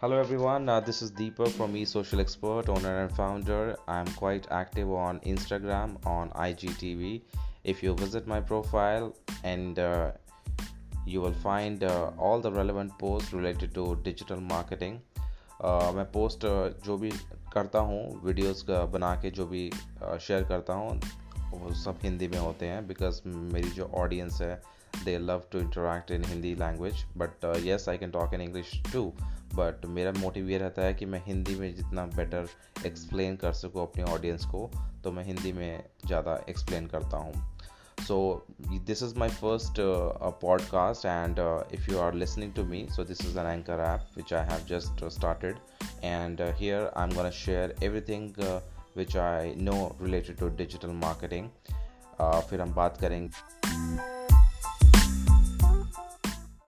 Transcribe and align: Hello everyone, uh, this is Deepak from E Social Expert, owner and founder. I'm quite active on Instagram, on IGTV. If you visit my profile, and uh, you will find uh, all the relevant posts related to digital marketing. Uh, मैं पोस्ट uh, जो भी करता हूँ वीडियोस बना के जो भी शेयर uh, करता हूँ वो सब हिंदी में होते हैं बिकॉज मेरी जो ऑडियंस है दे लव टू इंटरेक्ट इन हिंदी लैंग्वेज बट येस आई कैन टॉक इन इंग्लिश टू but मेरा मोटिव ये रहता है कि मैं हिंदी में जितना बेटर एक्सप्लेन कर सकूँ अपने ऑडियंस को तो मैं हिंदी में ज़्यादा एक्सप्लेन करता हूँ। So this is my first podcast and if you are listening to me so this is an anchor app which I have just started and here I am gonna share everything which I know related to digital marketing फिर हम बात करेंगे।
Hello 0.00 0.18
everyone, 0.18 0.68
uh, 0.68 0.80
this 0.80 1.00
is 1.00 1.10
Deepak 1.10 1.48
from 1.48 1.74
E 1.74 1.84
Social 1.84 2.20
Expert, 2.20 2.68
owner 2.68 3.04
and 3.04 3.16
founder. 3.16 3.76
I'm 3.88 4.06
quite 4.06 4.46
active 4.50 4.90
on 4.92 5.20
Instagram, 5.20 5.96
on 6.04 6.28
IGTV. 6.30 7.22
If 7.64 7.82
you 7.82 7.94
visit 7.94 8.26
my 8.26 8.40
profile, 8.40 9.14
and 9.44 9.78
uh, 9.78 10.12
you 11.06 11.20
will 11.20 11.32
find 11.32 11.84
uh, 11.84 12.10
all 12.18 12.40
the 12.40 12.52
relevant 12.52 12.98
posts 12.98 13.32
related 13.32 13.74
to 13.74 13.98
digital 14.02 14.40
marketing. 14.40 15.00
Uh, 15.60 15.92
मैं 15.92 16.04
पोस्ट 16.12 16.44
uh, 16.44 16.84
जो 16.86 16.96
भी 16.98 17.10
करता 17.54 17.78
हूँ 17.78 18.00
वीडियोस 18.24 18.64
बना 18.68 19.14
के 19.22 19.30
जो 19.30 19.46
भी 19.46 19.70
शेयर 19.72 20.42
uh, 20.42 20.48
करता 20.48 20.74
हूँ 20.74 21.00
वो 21.54 21.74
सब 21.74 21.98
हिंदी 22.04 22.28
में 22.28 22.38
होते 22.38 22.66
हैं 22.66 22.86
बिकॉज 22.86 23.20
मेरी 23.26 23.70
जो 23.70 23.90
ऑडियंस 23.94 24.40
है 24.42 24.54
दे 25.04 25.18
लव 25.18 25.42
टू 25.52 25.58
इंटरेक्ट 25.58 26.10
इन 26.10 26.24
हिंदी 26.24 26.54
लैंग्वेज 26.54 27.04
बट 27.16 27.44
येस 27.64 27.88
आई 27.88 27.98
कैन 27.98 28.10
टॉक 28.10 28.34
इन 28.34 28.40
इंग्लिश 28.40 28.80
टू 28.92 29.12
but 29.55 29.85
मेरा 29.85 30.11
मोटिव 30.11 30.49
ये 30.49 30.57
रहता 30.57 30.81
है 30.81 30.93
कि 30.93 31.05
मैं 31.05 31.23
हिंदी 31.25 31.55
में 31.55 31.75
जितना 31.75 32.05
बेटर 32.15 32.47
एक्सप्लेन 32.85 33.35
कर 33.35 33.53
सकूँ 33.53 33.81
अपने 33.81 34.03
ऑडियंस 34.03 34.45
को 34.45 34.69
तो 35.03 35.11
मैं 35.11 35.23
हिंदी 35.25 35.53
में 35.53 35.83
ज़्यादा 36.05 36.39
एक्सप्लेन 36.49 36.87
करता 36.87 37.17
हूँ। 37.17 37.33
So 38.07 38.45
this 38.87 39.03
is 39.03 39.17
my 39.19 39.29
first 39.29 39.75
podcast 40.41 41.05
and 41.05 41.39
if 41.73 41.91
you 41.91 41.99
are 41.99 42.13
listening 42.13 42.53
to 42.53 42.63
me 42.63 42.85
so 42.91 43.03
this 43.03 43.25
is 43.25 43.39
an 43.39 43.47
anchor 43.47 43.79
app 43.79 44.17
which 44.17 44.33
I 44.33 44.47
have 44.47 44.65
just 44.69 45.03
started 45.17 45.57
and 46.03 46.41
here 46.41 46.91
I 46.97 47.09
am 47.09 47.15
gonna 47.15 47.29
share 47.39 47.75
everything 48.01 48.43
which 48.97 49.17
I 49.17 49.53
know 49.61 49.75
related 50.01 50.37
to 50.37 50.49
digital 50.57 50.91
marketing 51.03 51.49
फिर 52.21 52.61
हम 52.61 52.73
बात 52.75 52.97
करेंगे। 52.97 54.18